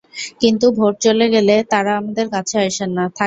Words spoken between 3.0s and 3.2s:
থাকেন শহরে।